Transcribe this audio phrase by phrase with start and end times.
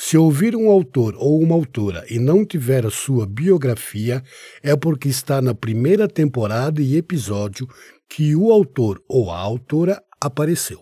[0.00, 4.22] se ouvir um autor ou uma autora e não tiver a sua biografia,
[4.62, 7.68] é porque está na primeira temporada e episódio
[8.08, 10.80] que o autor ou a autora apareceu.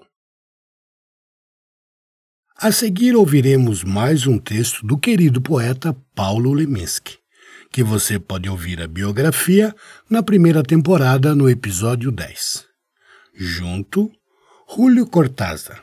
[2.59, 7.17] A seguir ouviremos mais um texto do querido poeta Paulo Leminski,
[7.73, 9.75] que você pode ouvir a biografia
[10.11, 12.67] na primeira temporada no episódio 10.
[13.35, 14.13] Junto,
[14.69, 15.83] Júlio Cortázar.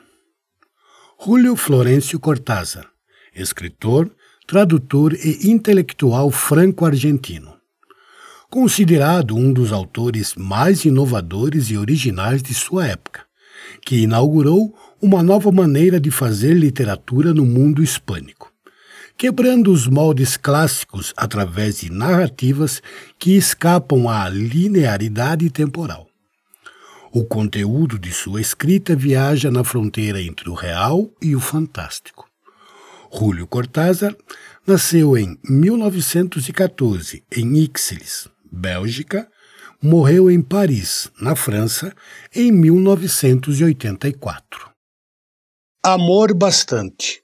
[1.20, 2.93] Júlio Florencio Cortázar
[3.34, 4.10] escritor,
[4.46, 7.54] tradutor e intelectual franco-argentino.
[8.50, 13.22] Considerado um dos autores mais inovadores e originais de sua época,
[13.84, 18.52] que inaugurou uma nova maneira de fazer literatura no mundo hispânico,
[19.16, 22.82] quebrando os moldes clássicos através de narrativas
[23.18, 26.06] que escapam à linearidade temporal.
[27.12, 32.26] O conteúdo de sua escrita viaja na fronteira entre o real e o fantástico.
[33.16, 34.16] Júlio Cortázar
[34.66, 39.30] nasceu em 1914 em Ixelles, Bélgica,
[39.80, 41.94] morreu em Paris, na França,
[42.34, 44.68] em 1984.
[45.84, 47.22] Amor bastante.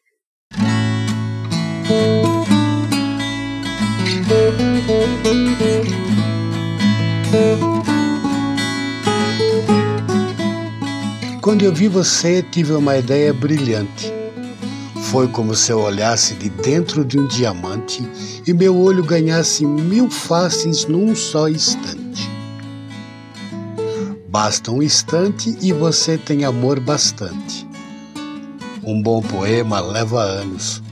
[11.41, 14.20] Quando eu vi você, tive uma ideia brilhante
[15.05, 18.07] foi como se eu olhasse de dentro de um diamante
[18.47, 22.29] e meu olho ganhasse mil faces num só instante.
[24.29, 27.67] Basta um instante e você tem amor bastante.
[28.85, 30.83] Um bom poema leva anos.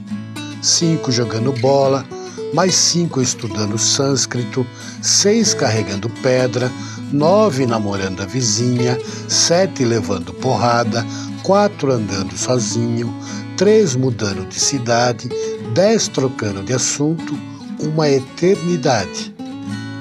[0.61, 2.05] Cinco jogando bola,
[2.53, 4.65] mais cinco estudando sânscrito,
[5.01, 6.69] seis carregando pedra,
[7.13, 11.05] nove namorando a vizinha, sete levando porrada,
[11.43, 13.13] quatro andando sozinho,
[13.59, 15.27] três mudando de cidade,
[15.73, 17.33] dez trocando de assunto,
[17.77, 19.35] uma eternidade.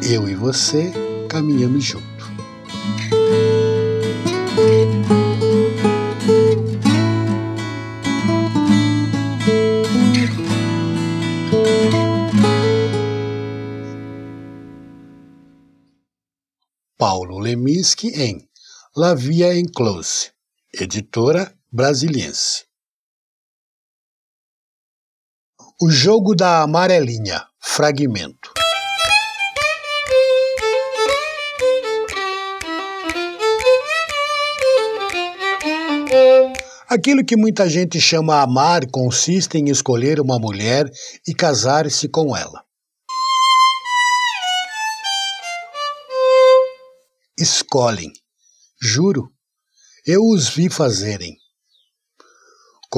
[0.00, 0.92] Eu e você
[1.28, 2.06] caminhamos junto.
[16.96, 18.48] Paulo Leminski em
[18.96, 20.30] La Via Enclose,
[20.72, 22.67] editora brasiliense.
[25.80, 28.52] O jogo da amarelinha, fragmento.
[36.88, 40.90] Aquilo que muita gente chama amar consiste em escolher uma mulher
[41.24, 42.64] e casar-se com ela.
[47.38, 48.10] Escolhem,
[48.82, 49.30] juro,
[50.04, 51.36] eu os vi fazerem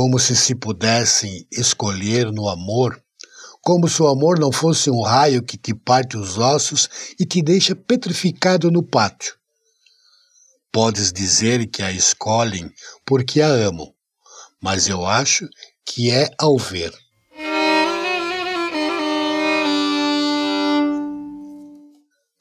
[0.01, 2.99] como se se pudessem escolher no amor,
[3.61, 6.89] como se o amor não fosse um raio que te parte os ossos
[7.21, 9.35] e te deixa petrificado no pátio.
[10.73, 12.73] Podes dizer que a escolhem
[13.05, 13.93] porque a amam,
[14.59, 15.47] mas eu acho
[15.85, 16.95] que é ao ver.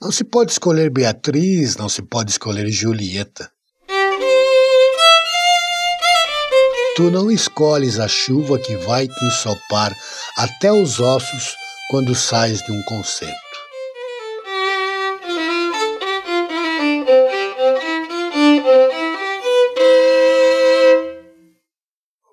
[0.02, 3.52] Não se pode escolher Beatriz, não se pode escolher Julieta.
[7.00, 9.96] Tu não escolhes a chuva que vai te ensopar
[10.36, 11.56] até os ossos
[11.90, 13.40] quando sais de um concerto.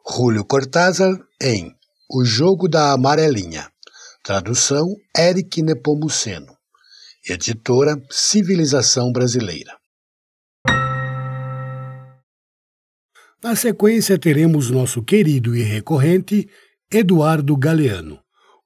[0.05, 1.73] Júlio Cortázar em
[2.11, 3.71] O Jogo da Amarelinha.
[4.25, 6.57] Tradução Eric Nepomuceno.
[7.25, 9.86] Editora Civilização Brasileira.
[13.47, 16.49] Na sequência, teremos nosso querido e recorrente
[16.91, 18.19] Eduardo Galeano,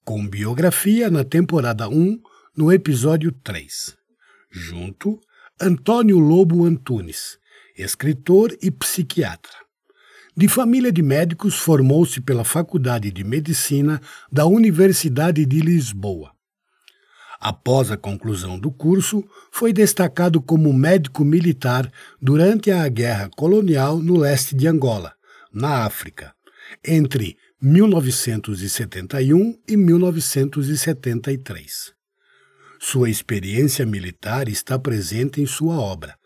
[0.06, 2.18] com biografia na temporada 1,
[2.56, 3.94] no episódio 3.
[4.50, 5.20] Junto,
[5.60, 7.36] Antônio Lobo Antunes,
[7.76, 9.52] escritor e psiquiatra.
[10.34, 14.00] De família de médicos, formou-se pela Faculdade de Medicina
[14.32, 16.32] da Universidade de Lisboa.
[17.40, 21.90] Após a conclusão do curso, foi destacado como médico militar
[22.20, 25.14] durante a Guerra Colonial no leste de Angola,
[25.50, 26.34] na África,
[26.86, 31.94] entre 1971 e 1973.
[32.78, 36.18] Sua experiência militar está presente em sua obra,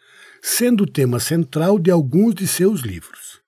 [0.43, 3.40] sendo tema central de alguns de seus livros.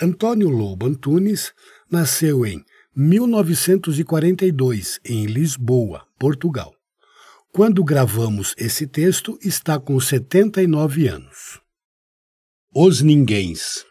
[0.00, 1.52] Antônio Lobo Antunes
[1.90, 2.64] nasceu em
[3.00, 6.74] 1942 em Lisboa, Portugal.
[7.52, 11.60] Quando gravamos esse texto, está com 79 anos.
[12.74, 13.86] Os Ninguéms.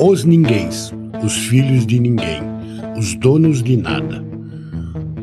[0.00, 0.92] Os Ninguéms,
[1.24, 2.42] os filhos de ninguém,
[2.98, 4.26] os donos de nada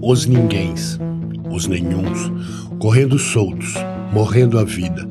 [0.06, 1.00] os ninguéms,
[1.50, 2.30] os nenhuns,
[2.83, 3.75] correndo soltos,
[4.12, 5.07] morrendo a vida,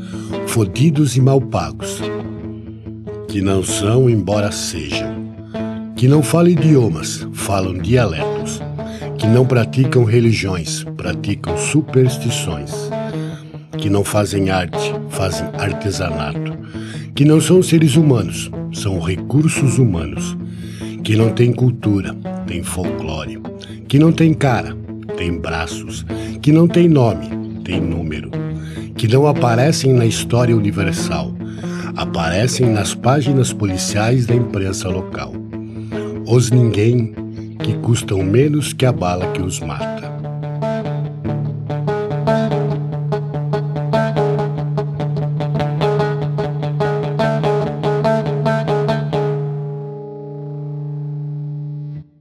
[0.47, 2.03] fodidos e mal pagos,
[3.27, 5.09] que não são, embora sejam,
[5.97, 8.61] que não falam idiomas, falam dialetos,
[9.17, 12.71] que não praticam religiões, praticam superstições,
[13.79, 16.53] que não fazem arte, fazem artesanato,
[17.15, 20.37] que não são seres humanos, são recursos humanos,
[21.03, 22.15] que não têm cultura,
[22.47, 23.41] têm folclore,
[23.89, 24.77] que não têm cara,
[25.17, 26.05] tem braços,
[26.43, 28.31] que não tem nome, tem número,
[28.97, 31.33] que não aparecem na história universal,
[31.97, 35.33] aparecem nas páginas policiais da imprensa local.
[36.27, 37.15] Os ninguém
[37.63, 40.03] que custam menos que a bala que os mata.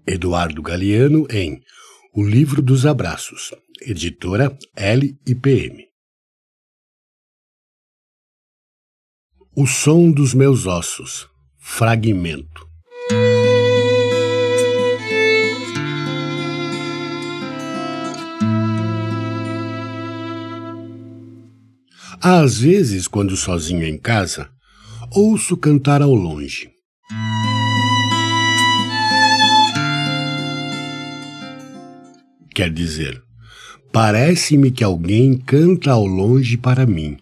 [0.05, 1.61] Eduardo Galeano em
[2.13, 5.87] o Livro dos Abraços, editora LIPM.
[9.55, 12.69] O som dos meus ossos, fragmento.
[22.21, 24.49] Às vezes, quando sozinho em casa,
[25.11, 26.71] ouço cantar ao longe.
[32.53, 33.23] Quer dizer,
[33.91, 37.17] parece-me que alguém canta ao longe para mim.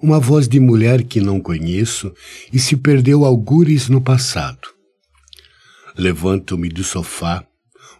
[0.00, 2.12] Uma voz de mulher que não conheço
[2.52, 4.68] e se perdeu algures no passado.
[5.96, 7.44] Levanto-me do sofá,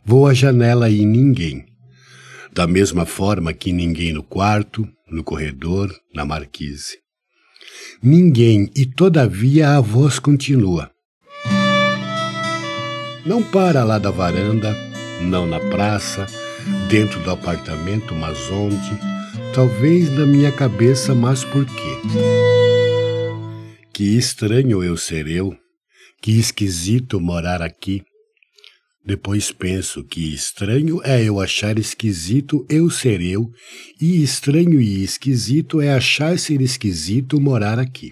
[0.04, 1.66] vou à janela e ninguém.
[2.52, 6.98] Da mesma forma que ninguém no quarto, no corredor, na marquise.
[8.02, 10.90] Ninguém, e todavia a voz continua.
[13.26, 14.74] Não para lá da varanda,
[15.20, 16.26] não na praça,
[16.90, 18.90] dentro do apartamento, mas onde?
[19.54, 22.00] Talvez na minha cabeça, mas por quê?
[23.92, 25.56] Que estranho eu ser eu,
[26.20, 28.02] que esquisito morar aqui.
[29.06, 33.48] Depois penso que estranho é eu achar esquisito eu ser eu,
[34.00, 38.10] e estranho e esquisito é achar ser esquisito morar aqui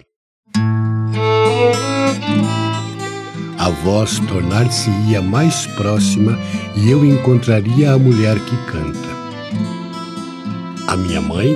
[3.59, 6.39] a voz tornar-se-ia mais próxima
[6.77, 9.09] e eu encontraria a mulher que canta.
[10.87, 11.53] A minha mãe?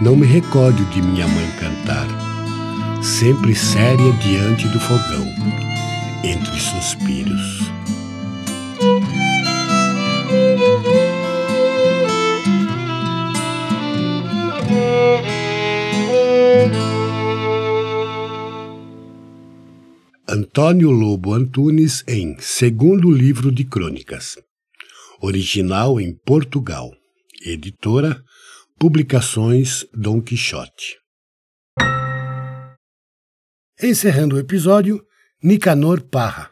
[0.00, 2.06] Não me recordo de minha mãe cantar,
[3.02, 5.26] sempre séria diante do fogão,
[6.24, 7.57] entre suspiros.
[20.30, 24.36] Antônio Lobo Antunes em Segundo Livro de Crônicas.
[25.22, 26.92] Original em Portugal.
[27.40, 28.22] Editora
[28.78, 30.98] Publicações Dom Quixote.
[33.82, 35.02] Encerrando o episódio,
[35.42, 36.50] Nicanor Parra,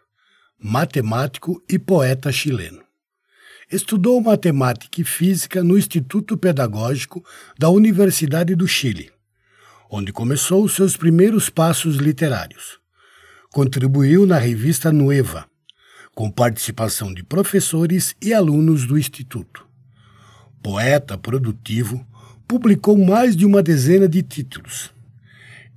[0.59, 2.83] matemático e poeta chileno.
[3.71, 7.23] Estudou matemática e física no Instituto Pedagógico
[7.59, 9.13] da Universidade do Chile,
[9.91, 12.86] onde começou seus primeiros passos literários
[13.57, 15.47] contribuiu na revista Nueva,
[16.15, 19.67] com participação de professores e alunos do Instituto.
[20.63, 22.07] Poeta produtivo,
[22.47, 24.93] publicou mais de uma dezena de títulos.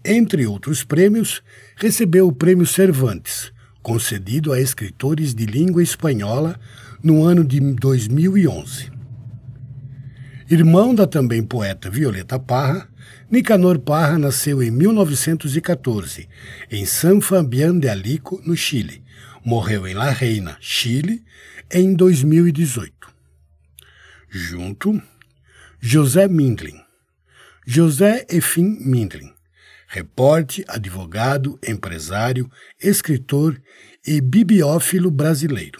[0.04, 1.42] Entre outros prêmios,
[1.78, 3.50] recebeu o Prêmio Cervantes,
[3.82, 6.60] concedido a escritores de língua espanhola
[7.02, 8.99] no ano de 2011.
[10.50, 12.90] Irmão da também poeta Violeta Parra,
[13.30, 16.28] Nicanor Parra nasceu em 1914,
[16.72, 19.04] em San Fabián de Alico, no Chile.
[19.46, 21.24] Morreu em La Reina, Chile,
[21.72, 22.92] em 2018.
[24.28, 25.00] Junto,
[25.80, 26.82] José Mindlin.
[27.68, 29.32] José Efim Mindlin,
[29.88, 32.50] repórter, advogado, empresário,
[32.82, 33.62] escritor
[34.04, 35.80] e bibliófilo brasileiro.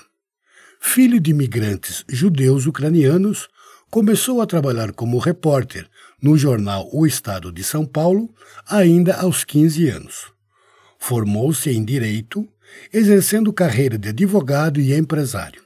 [0.80, 3.50] Filho de imigrantes judeus ucranianos,
[3.90, 5.88] começou a trabalhar como repórter
[6.22, 8.30] no jornal O Estado de São Paulo
[8.68, 10.32] ainda aos 15 anos.
[11.00, 12.48] Formou-se em Direito,
[12.94, 15.64] exercendo carreira de advogado e empresário.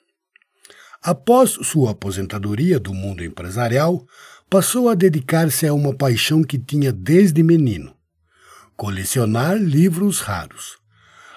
[1.01, 4.05] Após sua aposentadoria do mundo empresarial,
[4.49, 7.93] passou a dedicar-se a uma paixão que tinha desde menino:
[8.77, 10.77] colecionar livros raros.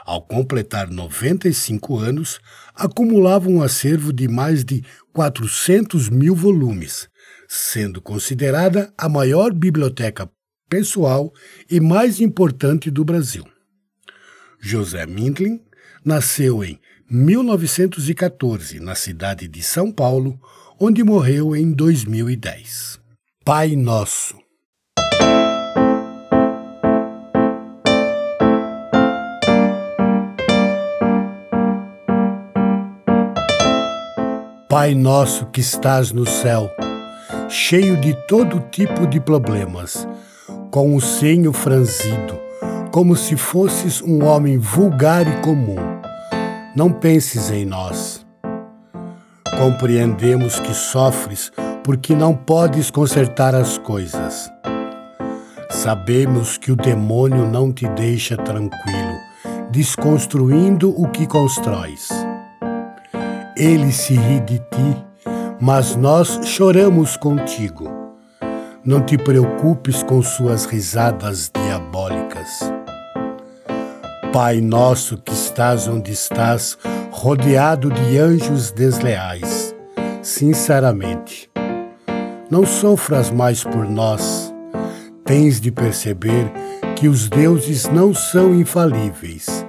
[0.04, 2.38] Ao completar 95 anos,
[2.76, 4.84] acumulava um acervo de mais de
[5.16, 7.08] 400 mil volumes,
[7.48, 10.30] sendo considerada a maior biblioteca
[10.68, 11.32] pessoal
[11.70, 13.42] e mais importante do Brasil.
[14.60, 15.62] José Mindlin
[16.04, 20.38] nasceu em 1914 na cidade de São Paulo,
[20.78, 23.00] onde morreu em 2010.
[23.42, 24.36] Pai Nosso
[34.68, 36.68] Pai nosso que estás no céu,
[37.48, 40.08] cheio de todo tipo de problemas,
[40.72, 42.36] com o senho franzido,
[42.90, 45.76] como se fosses um homem vulgar e comum.
[46.74, 48.26] Não penses em nós.
[49.56, 51.52] Compreendemos que sofres
[51.84, 54.50] porque não podes consertar as coisas.
[55.70, 59.14] Sabemos que o demônio não te deixa tranquilo,
[59.70, 62.25] desconstruindo o que constróis
[63.56, 65.04] ele se ri de ti,
[65.58, 67.90] mas nós choramos contigo.
[68.84, 72.60] Não te preocupes com suas risadas diabólicas.
[74.32, 76.76] Pai nosso que estás onde estás,
[77.10, 79.74] rodeado de anjos desleais,
[80.22, 81.50] sinceramente,
[82.50, 84.52] não sofras mais por nós.
[85.24, 86.52] Tens de perceber
[86.94, 89.66] que os deuses não são infalíveis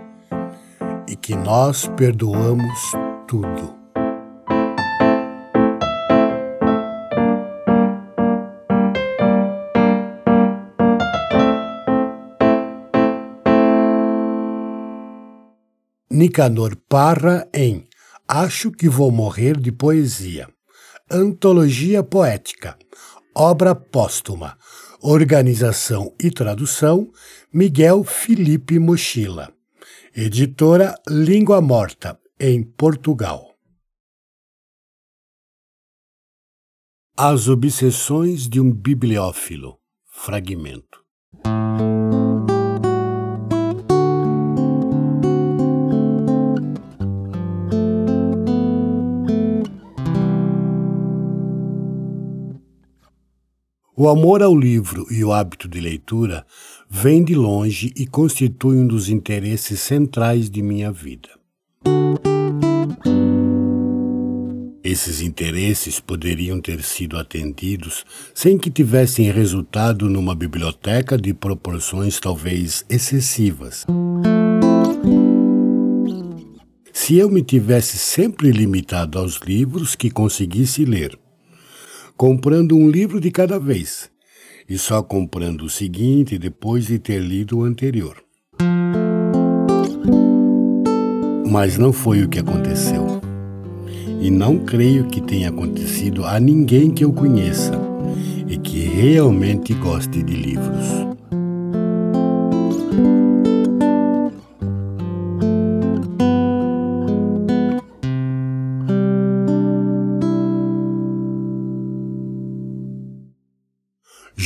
[1.08, 2.92] e que nós perdoamos
[3.26, 3.77] tudo.
[16.18, 17.88] Nicanor Parra em
[18.28, 20.50] Acho que Vou Morrer de Poesia.
[21.12, 22.76] Antologia Poética.
[23.36, 24.58] Obra póstuma.
[25.00, 27.12] Organização e tradução
[27.54, 29.54] Miguel Felipe Mochila.
[30.16, 33.54] Editora Língua Morta, em Portugal.
[37.16, 39.78] As Obsessões de um Bibliófilo.
[40.04, 41.06] Fragmento.
[54.00, 56.46] O amor ao livro e o hábito de leitura
[56.88, 61.30] vem de longe e constitui um dos interesses centrais de minha vida.
[64.84, 72.86] Esses interesses poderiam ter sido atendidos sem que tivessem resultado numa biblioteca de proporções talvez
[72.88, 73.84] excessivas.
[76.94, 81.18] Se eu me tivesse sempre limitado aos livros que conseguisse ler,
[82.18, 84.10] comprando um livro de cada vez,
[84.68, 88.18] e só comprando o seguinte depois de ter lido o anterior.
[91.48, 93.06] Mas não foi o que aconteceu.
[94.20, 97.80] E não creio que tenha acontecido a ninguém que eu conheça
[98.48, 101.07] e que realmente goste de livros.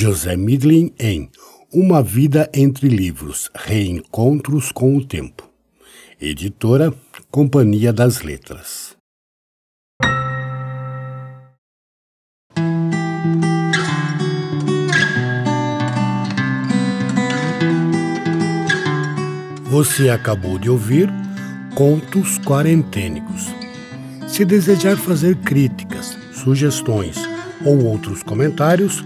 [0.03, 1.29] José Midlin em
[1.71, 5.47] Uma Vida Entre Livros Reencontros com o Tempo.
[6.19, 6.91] Editora
[7.29, 8.95] Companhia das Letras.
[19.65, 21.11] Você acabou de ouvir
[21.75, 23.45] Contos Quarentênicos.
[24.27, 27.17] Se desejar fazer críticas, sugestões,
[27.63, 29.05] ou outros comentários,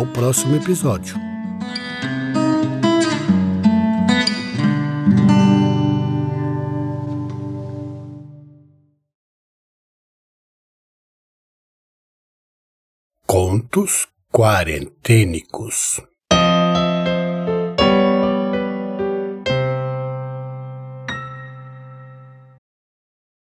[0.00, 1.14] O próximo episódio.
[13.26, 16.00] Contos Quarentênicos